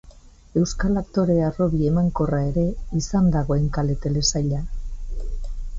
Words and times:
Euskal 0.61 0.95
aktore 1.01 1.35
harrobi 1.49 1.83
emankorra 1.89 2.41
ere 2.53 2.65
izan 3.01 3.31
da 3.37 3.47
Goenkale 3.53 3.99
telesaila. 4.07 4.65